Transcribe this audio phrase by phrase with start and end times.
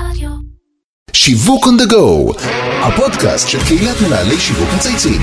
[0.00, 0.30] רדיו.
[1.12, 2.42] שיווק on the go,
[2.82, 5.20] הפודקאסט של קהילת מנהלי שיווק מצייצים.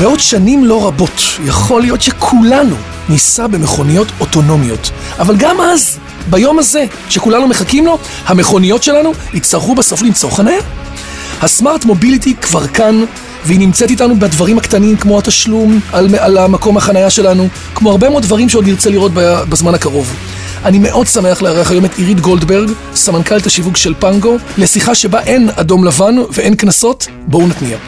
[0.00, 2.76] בעוד שנים לא רבות, יכול להיות שכולנו
[3.08, 4.90] ניסע במכוניות אוטונומיות.
[5.18, 5.98] אבל גם אז,
[6.30, 10.60] ביום הזה, שכולנו מחכים לו, המכוניות שלנו יצטרכו בסוף למצוא חניה.
[11.40, 13.04] הסמארט מוביליטי כבר כאן,
[13.44, 18.22] והיא נמצאת איתנו בדברים הקטנים, כמו התשלום על, על המקום החניה שלנו, כמו הרבה מאוד
[18.22, 19.12] דברים שעוד נרצה לראות
[19.48, 20.14] בזמן הקרוב.
[20.64, 25.50] אני מאוד שמח לארח היום את עירית גולדברג, סמנכ"לת השיווק של פנגו, לשיחה שבה אין
[25.54, 27.78] אדום לבן ואין קנסות, בואו נתניע.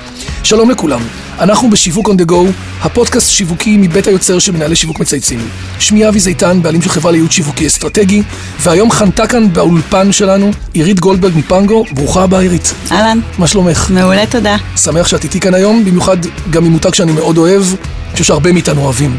[0.42, 1.01] שלום לכולם,
[1.38, 2.34] אנחנו בשיווק on the go,
[2.80, 5.48] הפודקאסט שיווקי מבית היוצר של מנהלי שיווק מצייצים.
[5.79, 8.23] שמי אבי זיתן, בעלים של חברה לייעוד שיווקי אסטרטגי,
[8.60, 12.74] והיום חנתה כאן באולפן שלנו עירית גולדברג מפנגו, ברוכה הבאה עירית.
[12.93, 13.91] אהלן, מה שלומך?
[13.91, 14.56] מעולה, תודה.
[14.77, 16.16] שמח שאת איתי כאן היום, במיוחד
[16.51, 19.16] גם ממותג שאני מאוד אוהב, אני חושב שהרבה מאיתנו אוהבים.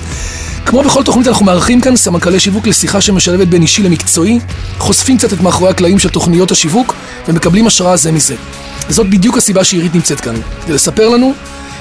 [0.66, 4.40] כמו בכל תוכנית אנחנו מארחים כאן סמנכ"לי שיווק לשיחה שמשלבת בין אישי למקצועי,
[4.78, 6.96] חושפים קצת את מאחורי הקלעים של תוכניות השיווק
[7.28, 8.36] ומקבלים השראה זה מזה.
[8.90, 10.35] וזאת בדיוק הסיבה שעירית נמצאת כאן,
[10.66, 11.34] כדי לספר לנו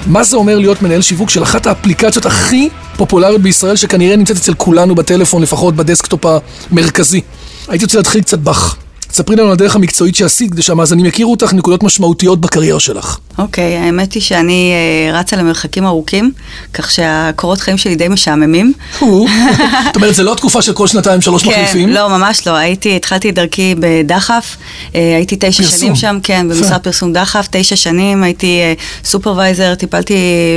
[0.07, 4.53] מה זה אומר להיות מנהל שיווק של אחת האפליקציות הכי פופולריות בישראל, שכנראה נמצאת אצל
[4.53, 6.25] כולנו בטלפון, לפחות בדסקטופ
[6.71, 7.21] המרכזי.
[7.67, 8.75] הייתי רוצה להתחיל קצת בך.
[9.11, 13.17] ספרי לנו על הדרך המקצועית שעשית, כדי שהמאזינים יכירו אותך נקודות משמעותיות בקריירה שלך.
[13.37, 16.31] אוקיי, האמת היא שאני אה, רצה למרחקים ארוכים,
[16.73, 18.73] כך שהקורות חיים שלי די משעממים.
[18.99, 21.89] זאת אומרת, זה לא תקופה של כל שנתיים שלוש כן, מחליפים?
[21.89, 22.51] לא, ממש לא.
[22.51, 24.57] הייתי, התחלתי את דרכי בדחף,
[24.95, 25.79] אה, הייתי תשע פרסום.
[25.79, 26.47] שנים שם, כן.
[26.49, 30.15] במשרד פרסום דחף, תשע שנים, הייתי אה, סופרוויזר, טיפלתי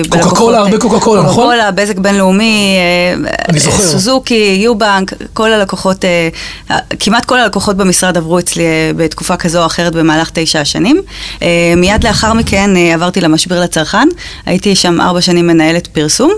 [0.08, 1.34] קוקה קולה, הרבה קוקה קולה, נכון?
[1.34, 2.76] קוקה קולה, בזק בינלאומי,
[3.56, 3.82] זוכר.
[3.82, 6.28] סוזוקי, יובנק, כל הלקוחות, אה,
[6.70, 11.02] אה, כמעט כל הלקוחות במשרד עברו אצלי אה, בתקופה כזו או אחרת במהלך תשע השנים.
[11.42, 14.08] אה, מיד לאחר מכן אה, עברתי למשביר לצרכן,
[14.46, 16.32] הייתי שם ארבע שנים מנהלת פרסום,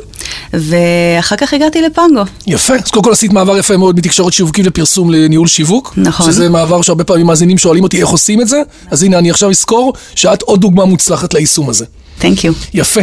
[0.53, 2.23] ואחר כך הגעתי לפנגו.
[2.47, 5.95] יפה, אז קודם כל עשית מעבר יפה מאוד מתקשורת שיווקית לפרסום לניהול שיווק.
[5.97, 6.27] נכון.
[6.27, 9.51] שזה מעבר שהרבה פעמים מאזינים שואלים אותי איך עושים את זה, אז הנה אני עכשיו
[9.51, 11.85] אזכור שאת עוד דוגמה מוצלחת ליישום הזה.
[12.21, 12.53] Thank you.
[12.75, 13.01] יפה.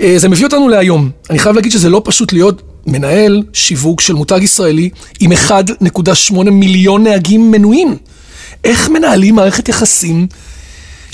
[0.00, 1.10] אה, זה מביא אותנו להיום.
[1.30, 7.04] אני חייב להגיד שזה לא פשוט להיות מנהל שיווק של מותג ישראלי עם 1.8 מיליון
[7.04, 7.96] נהגים מנויים.
[8.64, 10.26] איך מנהלים מערכת יחסים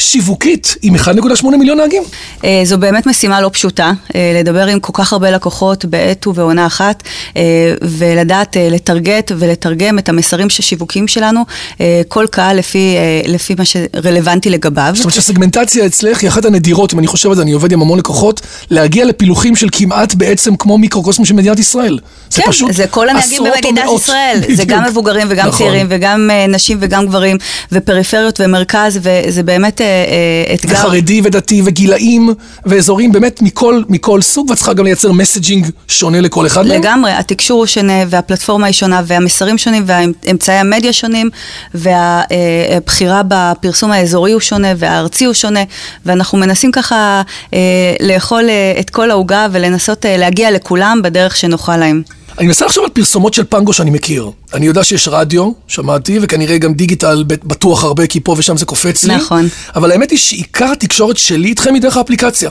[0.00, 2.03] שיווקית עם 1.8 מיליון נהגים?
[2.44, 6.66] אה, זו באמת משימה לא פשוטה, אה, לדבר עם כל כך הרבה לקוחות בעת ובעונה
[6.66, 7.03] אחת,
[7.37, 7.43] אה,
[7.83, 11.44] ולדעת לטרגט ולתרגם את המסרים השיווקיים שלנו,
[11.81, 12.97] אה, כל קהל לפי,
[13.27, 14.93] לפי מה שרלוונטי לגביו.
[14.94, 17.83] זאת אומרת שהסגמנטציה אצלך היא אחת הנדירות, אם אני חושב על זה, אני עובד עם
[17.83, 18.41] המון לקוחות,
[18.71, 21.99] להגיע לפילוחים של כמעט בעצם כמו מיקרוקוסמוס של מדינת ישראל.
[22.31, 23.84] זה כן, פשוט זה כל הנהגים במדינת.
[23.97, 24.69] ישראל, זה בדיוק.
[24.69, 25.59] גם מבוגרים וגם נכון.
[25.59, 27.37] צעירים וגם נשים וגם גברים
[27.72, 30.73] ופריפריות ומרכז וזה באמת אה, אתגר.
[30.73, 32.34] וחרדי ודתי וגילאים
[32.67, 36.81] ואזורים באמת מכל, מכל סוג, ואת צריכה גם לייצר מסג'ינג שונה לכל אחד מהם.
[36.81, 41.31] לגמרי, התקשור הוא שונה והפלטפורמה היא שונה והמסרים שונים והאמצעי המדיה שונים
[41.75, 45.61] והבחירה בפרסום האזורי הוא שונה והארצי הוא שונה
[46.07, 47.22] ואנחנו מנסים ככה
[47.55, 47.59] אה,
[48.01, 52.03] לאכול אה, את כל העוגה ולנסות אה, להגיע לכולם בדרך שנוחה להם.
[52.41, 54.31] אני מנסה לחשוב על פרסומות של פנגו שאני מכיר.
[54.55, 59.05] אני יודע שיש רדיו, שמעתי, וכנראה גם דיגיטל בטוח הרבה, כי פה ושם זה קופץ
[59.05, 59.17] לי.
[59.17, 59.49] נכון.
[59.77, 62.51] אבל האמת היא שעיקר התקשורת שלי איתכם היא דרך האפליקציה.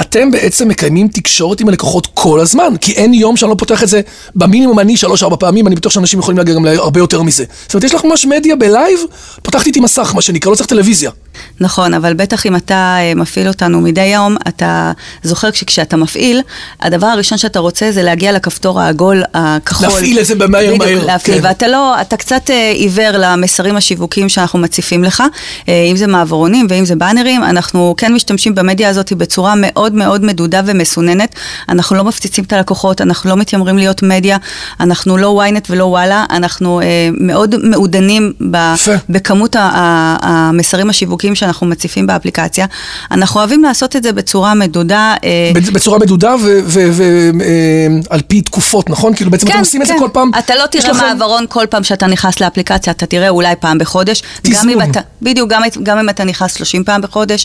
[0.00, 3.88] אתם בעצם מקיימים תקשורת עם הלקוחות כל הזמן, כי אין יום שאני לא פותח את
[3.88, 4.00] זה
[4.34, 7.44] במינימום אני שלוש-ארבע פעמים, אני בטוח שאנשים יכולים להגיע גם להרבה יותר מזה.
[7.62, 9.00] זאת אומרת, יש לך ממש מדיה בלייב,
[9.42, 11.10] פתחת איתי מסך, מה שנקרא, לא צריך טלוויזיה.
[11.60, 16.40] נכון, אבל בטח אם אתה אה, מפעיל אותנו מדי יום, אתה זוכר שכשאתה מפעיל,
[16.80, 19.86] הדבר הראשון שאתה רוצה זה להגיע לכפתור העגול הכחול.
[19.86, 21.46] להפעיל את זה במהר מהר, להפעיל, כן.
[21.46, 25.22] ואתה לא, אתה קצת אה, עיוור למסרים השיווקיים שאנחנו מציפים לך,
[25.68, 30.24] אה, אם זה מעברונים ואם זה באנרים, אנחנו כן משתמשים במדיה הזאת בצורה מאוד מאוד
[30.24, 31.34] מדודה ומסוננת.
[31.68, 34.36] אנחנו לא מפציצים את הלקוחות, אנחנו לא מתיימרים להיות מדיה,
[34.80, 36.80] אנחנו לא ynet ולא וואלה, אנחנו
[37.20, 38.56] מאוד מעודנים ב.
[39.08, 42.66] בכמות המסרים השיווקיים שאנחנו מציפים באפליקציה.
[43.10, 45.14] אנחנו אוהבים לעשות את זה בצורה מדודה.
[45.24, 46.34] אה, בצורה מדודה
[48.10, 49.14] ועל פי תקופות, נכון?
[49.14, 50.30] כאילו בעצם אתם עושים את זה כל פעם.
[50.38, 54.22] אתה לא תראה לכם- מעברון כל פעם שאתה נכנס לאפליקציה, אתה תראה אולי פעם בחודש.
[54.42, 54.74] תזמון.
[54.74, 57.44] גם אם אתה, בדיוק, גם, גם אם אתה נכנס 30 פעם בחודש.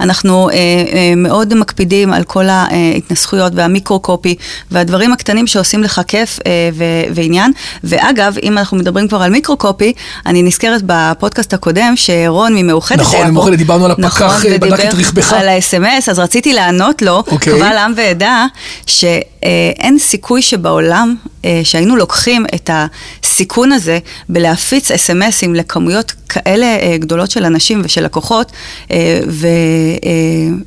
[0.00, 4.34] אנחנו אה, אה, מאוד מקפידים על כל ההתנסחויות והמיקרו-קופי
[4.70, 6.84] והדברים הקטנים שעושים לך כיף אה, ו-
[7.14, 7.52] ועניין.
[7.84, 9.92] ואגב, אם אנחנו מדברים כבר על מיקרו-קופי,
[10.26, 13.32] אני נזכרת בפודקאסט הקודם שרון ממאוחדת נכון, היה פה.
[13.32, 15.32] ממאוחדת, דיברנו על הפקח, נכון, בדק את רכבך.
[15.32, 17.52] על ה-SMS, אז רציתי לענות לו, אוקיי.
[17.52, 18.46] קבל עם ועדה,
[19.78, 21.14] אין סיכוי שבעולם
[21.44, 23.98] אה, שהיינו לוקחים את הסיכון הזה
[24.28, 28.52] בלהפיץ SMSים לכמויות כאלה אה, גדולות של אנשים ושל לקוחות,
[28.90, 29.48] אה, ו,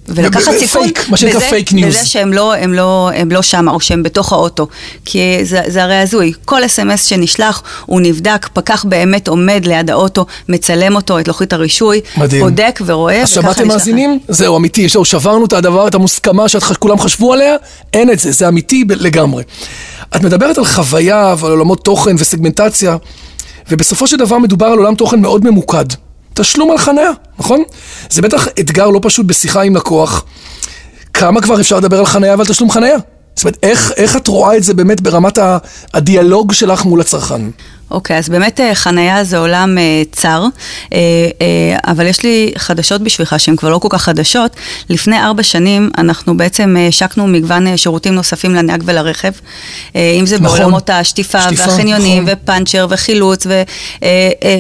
[0.08, 0.88] ולקחת סיכון
[1.50, 1.96] fake news.
[1.96, 4.68] בזה שהם לא, הם לא, הם לא שם או שהם בתוך האוטו.
[5.06, 10.26] כי זה, זה הרי הזוי, כל אס.אם.אס שנשלח הוא נבדק, פקח באמת עומד ליד האוטו,
[10.50, 12.44] מצלם אותו, את לוחית הרישוי, מדהים.
[12.44, 14.20] בודק ורואה, אז שמעתם מאזינים?
[14.28, 17.56] זהו, אמיתי, זהו, שברנו את הדבר, את המוסכמה שכולם חשבו עליה,
[17.94, 19.44] אין את זה, זה אמיתי לגמרי.
[20.16, 22.98] את מדברת על חוויה ועל עולמות תוכן וסגמנטציה,
[23.72, 25.86] ובסופו של דבר מדובר על עולם תוכן מאוד ממוקד.
[26.34, 27.64] תשלום על חניה, נכון?
[28.10, 30.26] זה בטח אתגר לא פשוט בשיחה עם לקוח.
[31.14, 32.98] כמה כבר אפשר לדבר על חניה ועל תשלום חניה?
[33.36, 35.40] זאת אומרת, איך, איך את רואה את זה באמת ברמת
[35.94, 37.42] הדיאלוג שלך מול הצרכן?
[37.94, 40.94] אוקיי, okay, אז באמת אה, חנייה זה עולם uh, צר, uh, uh,
[41.88, 44.56] אבל יש לי חדשות בשבילך שהן כבר לא כל כך חדשות.
[44.90, 49.32] לפני ארבע שנים אנחנו בעצם השקנו מגוון uh, שירותים נוספים לנהג ולרכב.
[49.32, 52.36] Uh, אם זה נכון, בעולמות השטיפה שטיפה, והחניונים נכון.
[52.44, 53.48] ופאנצ'ר וחילוץ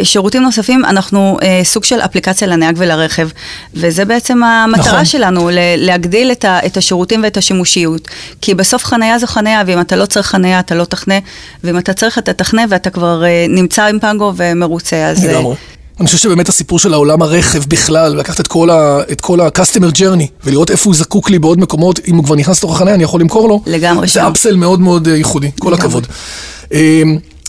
[0.01, 3.29] ושירותים uh, uh, נוספים, אנחנו uh, סוג של אפליקציה לנהג ולרכב.
[3.73, 5.05] וזה בעצם המטרה נכון.
[5.05, 8.07] שלנו, להגדיל את, את השירותים ואת השימושיות.
[8.41, 11.15] כי בסוף חנייה זו חנייה, ואם אתה לא צריך חנייה אתה לא תחנה,
[11.63, 13.22] ואם אתה צריך אתה תחנה ואתה כבר...
[13.25, 15.07] אה, נמצא עם פנגו ומרוצה.
[15.07, 15.25] אז...
[15.25, 15.51] לגמרי.
[15.51, 15.57] אה,
[15.99, 20.89] אני חושב שבאמת הסיפור של העולם הרכב בכלל, לקחת את כל ה-customer journey ולראות איפה
[20.89, 23.61] הוא זקוק לי בעוד מקומות, אם הוא כבר נכנס לתוך החניה, אני יכול למכור לו.
[23.65, 24.13] לגמרי שם.
[24.13, 26.07] זה אפסל מאוד מאוד אה, ייחודי, כל הכבוד.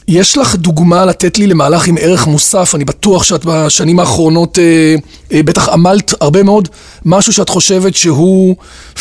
[0.08, 2.74] יש לך דוגמה לתת לי למהלך עם ערך מוסף?
[2.74, 4.94] אני בטוח שאת בשנים האחרונות אה,
[5.32, 6.68] אה, בטח עמלת הרבה מאוד.
[7.04, 8.56] משהו שאת חושבת שהוא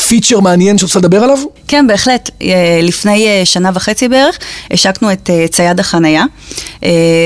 [0.08, 1.38] פיצ'ר מעניין שאת רוצה לדבר עליו?
[1.68, 2.30] כן, בהחלט.
[2.42, 4.38] אה, לפני אה, שנה וחצי בערך
[4.70, 6.24] השקנו את אה, צייד החנייה.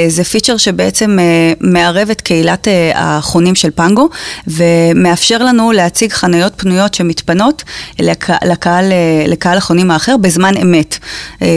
[0.08, 1.18] זה פיצ'ר שבעצם
[1.60, 4.08] מערב את קהילת החונים של פנגו
[4.46, 7.62] ומאפשר לנו להציג חניות פנויות שמתפנות
[7.98, 8.92] לק, לקהל,
[9.26, 10.98] לקהל החונים האחר בזמן אמת.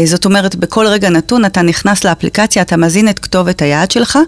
[0.05, 4.19] זאת אומרת, בכל רגע נתון אתה נכנס לאפליקציה, אתה מזין את כתובת היעד שלך,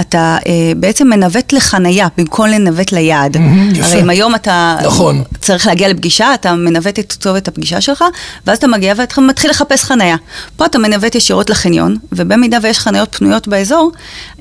[0.00, 0.36] אתה
[0.76, 3.36] בעצם מנווט לחנייה במקום לנווט ליעד.
[3.36, 3.82] Mm-hmm.
[3.82, 5.22] הרי אם היום אתה נכון.
[5.40, 8.04] צריך להגיע לפגישה, אתה מנווט את כתובת הפגישה שלך,
[8.46, 10.16] ואז אתה מגיע ואתה מתחיל לחפש חנייה.
[10.56, 13.92] פה אתה מנווט ישירות לחניון, ובמידה ויש חניות פנויות באזור,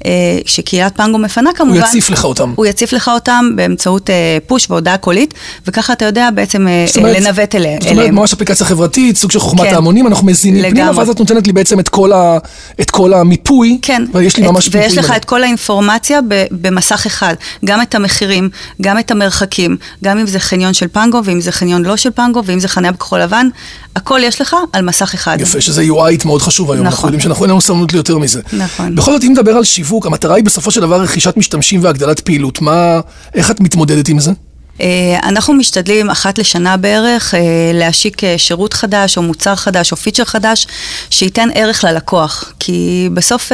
[0.05, 0.11] אה,
[0.45, 2.53] שקהילת פנגו מפנה כמובן, הוא יציף לך אותם.
[2.55, 5.33] הוא יציף לך אותם באמצעות אה, פוש והודעה קולית,
[5.67, 7.81] וככה אתה יודע בעצם אה, אומרת, לנווט אליהם.
[7.81, 9.73] זאת אומרת, ממש אפליקציה חברתית, סוג של חוכמת כן.
[9.73, 12.37] ההמונים, אנחנו מזינים פנימה, ואז את נותנת לי בעצם את כל, ה,
[12.81, 15.13] את כל המיפוי, כן, ויש לי את, ממש ויש לך.
[15.15, 16.19] את כל האינפורמציה
[16.51, 18.49] במסך אחד, גם את המחירים,
[18.81, 22.41] גם את המרחקים, גם אם זה חניון של פנגו, ואם זה חניון לא של פנגו,
[22.45, 23.47] ואם זה חניה בכחול לבן,
[23.95, 25.37] הכל יש לך על מסך אחד.
[25.41, 26.95] יפה, שזה UI מאוד חשוב היום, נכון.
[26.95, 28.41] אנחנו יודעים שאנחנו אין לנו סבלנות ליותר מזה.
[28.53, 28.95] נכון.
[28.95, 32.61] בכל זאת, אם נדבר על שיווק, המטרה היא בסופו של דבר רכישת משתמשים והגדלת פעילות.
[32.61, 32.99] מה,
[33.33, 34.31] איך את מתמודדת עם זה?
[34.81, 37.39] אה, אנחנו משתדלים אחת לשנה בערך אה,
[37.73, 40.67] להשיק אה, שירות חדש או מוצר חדש או פיצ'ר חדש
[41.09, 42.53] שייתן ערך ללקוח.
[42.59, 43.51] כי בסוף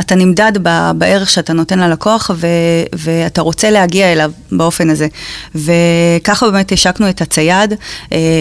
[0.00, 0.52] אתה נמדד
[0.94, 2.46] בערך שאתה נותן ללקוח ו-
[2.92, 5.06] ואתה רוצה להגיע אליו באופן הזה.
[5.54, 7.74] וככה באמת השקנו את הצייד.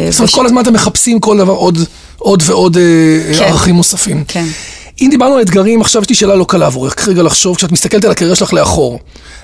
[0.10, 1.78] זאת אומרת, כל הזמן אתם מחפשים כל דבר עוד,
[2.18, 2.78] עוד ועוד
[3.38, 3.44] כן.
[3.44, 4.24] ערכים מוספים.
[4.28, 4.46] כן.
[5.02, 6.94] אם דיברנו על אתגרים, עכשיו יש לי שאלה לא קלה עבורך.
[6.94, 9.00] קח רגע לחשוב, כשאת מסתכלת על הקריירה שלך לאחור,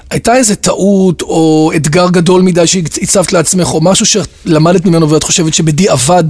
[0.10, 5.54] הייתה איזה טעות או אתגר גדול מדי שהצבת לעצמך, או משהו שלמדת ממנו ואת חושבת
[5.54, 6.24] שבדיעבד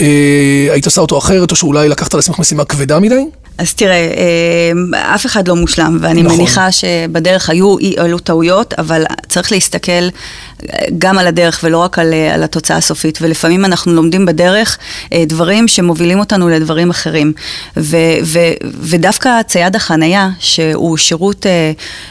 [0.00, 3.24] אה, היית עושה אותו אחרת, או שאולי לקחת על עצמך משימה כבדה מדי?
[3.58, 4.08] אז תראה,
[4.92, 6.38] אה, אף אחד לא מושלם, ואני נכון.
[6.38, 10.08] מניחה שבדרך היו אי אלו טעויות, אבל צריך להסתכל
[10.98, 13.18] גם על הדרך ולא רק על, אה, על התוצאה הסופית.
[13.22, 14.78] ולפעמים אנחנו לומדים בדרך
[15.26, 17.32] דברים שמובילים אותנו לדברים אחרים.
[17.76, 18.38] ו, ו,
[18.80, 21.46] ודווקא צייד החנייה, שהוא שירות...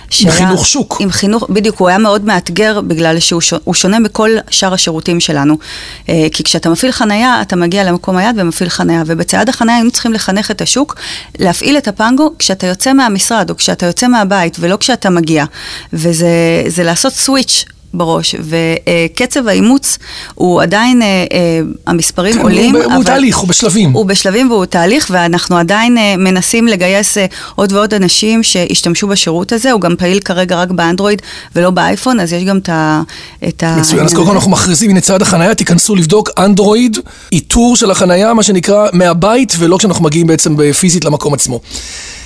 [0.09, 0.97] שהיה, עם חינוך שוק.
[0.99, 5.57] עם חינוך, בדיוק, הוא היה מאוד מאתגר בגלל שהוא שונה מכל שאר השירותים שלנו.
[6.05, 10.51] כי כשאתה מפעיל חנייה, אתה מגיע למקום היד ומפעיל חנייה, ובצייד החנייה היינו צריכים לחנך
[10.51, 10.95] את השוק
[11.39, 15.45] להפעיל את הפנגו כשאתה יוצא מהמשרד או כשאתה יוצא מהבית ולא כשאתה מגיע.
[15.93, 17.65] וזה לעשות סוויץ'
[17.97, 19.97] בראש, וקצב האימוץ
[20.35, 22.75] הוא עדיין, אה, אה, המספרים כן, עולים.
[22.75, 23.91] הוא, הוא תהליך, הוא בשלבים.
[23.91, 27.17] הוא בשלבים והוא תהליך, ואנחנו עדיין אה, מנסים לגייס
[27.55, 31.21] עוד ועוד אנשים שישתמשו בשירות הזה, הוא גם פעיל כרגע רק באנדרואיד
[31.55, 33.77] ולא באייפון, אז יש גם את ה...
[33.79, 36.97] מצוין, אז קודם כל אנחנו מכריזים, הנה צעד החנייה, תיכנסו לבדוק אנדרואיד,
[37.31, 41.59] איתור של החנייה, מה שנקרא, מהבית, ולא כשאנחנו מגיעים בעצם פיזית למקום עצמו.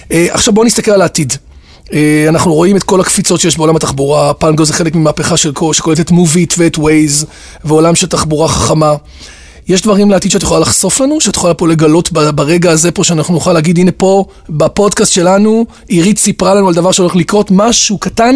[0.10, 1.34] עכשיו בואו נסתכל על העתיד.
[1.94, 6.00] אה, אנחנו רואים את כל הקפיצות שיש בעולם התחבורה, פנגו זה חלק ממהפכה של, שכוללת
[6.00, 7.26] את מוביט ואת ווייז,
[7.64, 8.94] ועולם של תחבורה חכמה.
[9.68, 11.22] יש דברים לעתיד שאת יכולה לחשוף לנו?
[11.22, 16.20] שאת יכולה פה לגלות ברגע הזה פה, שאנחנו נוכל להגיד, הנה פה, בפודקאסט שלנו, עירית
[16.20, 18.36] סיפרה לנו על דבר שהולך לקרות, משהו קטן?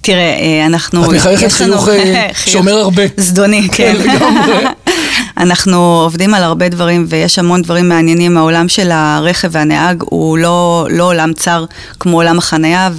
[0.00, 1.04] תראה, אה, אנחנו...
[1.04, 3.02] את מחייכת חיוך אה, שאומר הרבה.
[3.16, 3.96] זדוני, כן.
[5.36, 8.36] אנחנו עובדים על הרבה דברים ויש המון דברים מעניינים.
[8.36, 11.64] העולם של הרכב והנהג הוא לא, לא עולם צר
[12.00, 12.90] כמו עולם החנייה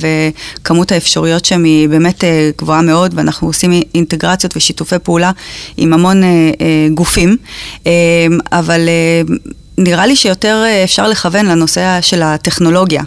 [0.61, 5.31] וכמות האפשרויות שם היא באמת אה, גבוהה מאוד ואנחנו עושים אינטגרציות ושיתופי פעולה
[5.77, 7.37] עם המון אה, אה, גופים.
[7.87, 7.91] אה,
[8.51, 8.81] אבל...
[8.89, 9.35] אה,
[9.77, 13.03] נראה לי שיותר אה, אפשר לכוון לנושא של הטכנולוגיה,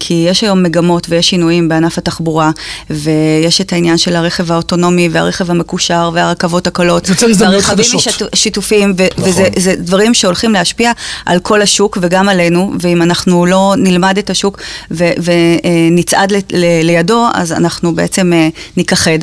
[0.00, 2.50] כי יש היום מגמות ויש שינויים בענף התחבורה,
[2.90, 7.04] ויש את העניין של הרכב האוטונומי והרכב המקושר והרכבות הקלות.
[7.06, 7.94] זה יוצר הזדמנויות חדשות.
[8.06, 9.28] והרכבים שיתופיים, ו- נכון.
[9.30, 10.92] וזה זה דברים שהולכים להשפיע
[11.26, 14.58] על כל השוק וגם עלינו, ואם אנחנו לא נלמד את השוק
[14.90, 19.18] ונצעד ל- ל- לידו, אז אנחנו בעצם אה, ניכחד.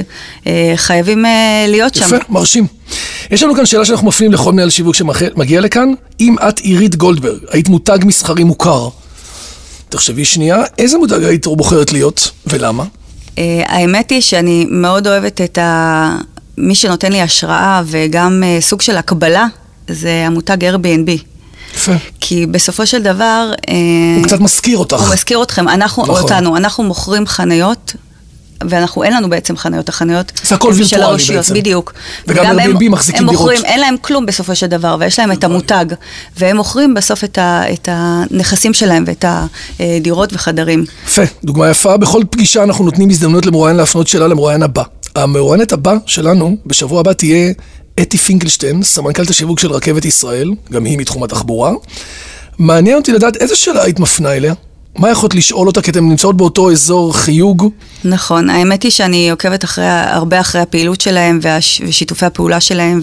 [0.47, 2.05] אה, חייבים אה, להיות שם.
[2.05, 2.67] יפה, מרשים.
[3.31, 5.93] יש לנו כאן שאלה שאנחנו מפנים לכל מנהל שיווק שמגיע לכאן.
[6.19, 8.89] אם את עירית גולדברג, היית מותג מסחרי מוכר,
[9.89, 12.83] תחשבי שנייה, איזה מותג היית בוחרת להיות ולמה?
[13.37, 16.15] אה, האמת היא שאני מאוד אוהבת את ה...
[16.57, 19.47] מי שנותן לי השראה וגם אה, סוג של הקבלה,
[19.87, 21.21] זה המותג Airbnb.
[21.75, 21.91] יפה.
[22.19, 23.51] כי בסופו של דבר...
[23.69, 23.73] אה,
[24.17, 24.99] הוא קצת מזכיר אותך.
[24.99, 26.21] הוא מזכיר אתכם, אנחנו, נכון.
[26.21, 27.95] אותנו, אנחנו מוכרים חניות.
[28.69, 31.53] ואנחנו, אין לנו בעצם חניות, החניות זה הכל הן של וירטואלי הרשויות, בעצם.
[31.53, 31.93] בדיוק.
[32.27, 33.49] וגם הם- Airbnb מחזיקים הם דירות.
[33.51, 35.85] מוכרים, אין להם כלום בסופו של דבר, ויש להם את המותג,
[36.37, 39.25] והם מוכרים בסוף את, ה, את הנכסים שלהם ואת
[39.79, 40.85] הדירות וחדרים.
[41.05, 41.97] יפה, דוגמה יפה.
[41.97, 44.83] בכל פגישה אנחנו נותנים הזדמנות למרואיין להפנות שאלה למרואיין הבא.
[45.15, 47.51] המרואיינת הבא שלנו, בשבוע הבא תהיה
[48.01, 51.71] אתי פינקלשטיין, סמנכ"לת השיווק של רכבת ישראל, גם היא מתחום התחבורה.
[52.59, 54.53] מעניין אותי לדעת איזה שאלה היית מפנה אליה.
[54.97, 57.69] מה יכולת לשאול אותה, כי אתן נמצאות באותו אזור חיוג?
[58.03, 63.01] נכון, האמת היא שאני עוקבת אחרי, הרבה אחרי הפעילות שלהם והש, ושיתופי הפעולה שלהם,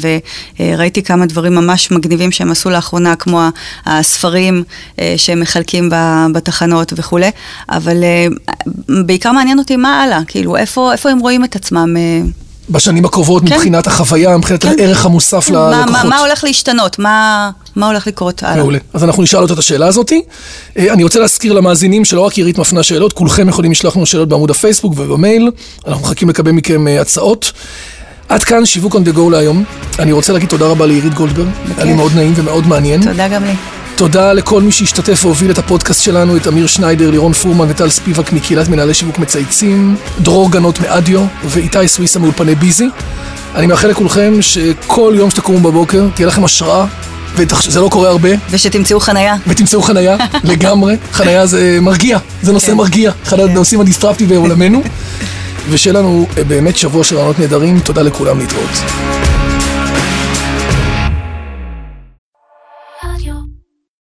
[0.61, 3.42] וראיתי כמה דברים ממש מגניבים שהם עשו לאחרונה, כמו
[3.87, 4.64] הספרים
[4.99, 5.90] אה, שהם מחלקים
[6.34, 7.30] בתחנות וכולי,
[7.68, 8.26] אבל אה,
[9.06, 11.96] בעיקר מעניין אותי מה הלאה, כאילו, איפה, איפה הם רואים את עצמם.
[12.71, 13.54] בשנים הקרובות, כן.
[13.54, 14.75] מבחינת החוויה, מבחינת כן.
[14.78, 15.90] הערך המוסף מה, ללקוחות.
[15.90, 16.99] מה, מה הולך להשתנות?
[16.99, 18.57] מה, מה הולך לקרות הלאה?
[18.57, 18.78] מעולה.
[18.95, 20.23] אז אנחנו נשאל אותה את השאלה הזאתי.
[20.78, 24.28] אה, אני רוצה להזכיר למאזינים שלא רק עירית מפנה שאלות, כולכם יכולים לשלוח לנו שאלות
[24.28, 25.50] בעמוד הפייסבוק ובמייל.
[25.87, 27.52] אנחנו מחכים לקבל מכם אה, הצעות.
[28.32, 29.64] עד כאן שיווק on the go להיום.
[29.98, 31.46] אני רוצה להגיד תודה רבה לעירית גולדברג.
[31.76, 33.02] היה לי מאוד נעים ומאוד מעניין.
[33.02, 33.52] תודה גם לי.
[33.96, 38.32] תודה לכל מי שהשתתף והוביל את הפודקאסט שלנו, את אמיר שניידר, לירון פורמן וטל ספיבק
[38.32, 42.88] מקהילת מנהלי שיווק מצייצים, דרור גנות מאדיו ואיתי סוויסה מאולפני ביזי.
[43.54, 46.86] אני מאחל לכולכם שכל יום שתקומו בבוקר תהיה לכם השראה,
[47.36, 49.36] וזה לא קורה הרבה, ושתמצאו חנייה.
[49.46, 50.96] ותמצאו חנייה לגמרי.
[51.12, 52.74] חנייה זה מרגיע, זה נושא כן.
[52.76, 54.82] מרגיע, אחד הנושאים הדיסטרפטיים בעולמנו.
[55.71, 59.31] ושיהיה לנו אה, באמת שבוע של רעיונות נהדרים, תודה לכולם להתראות.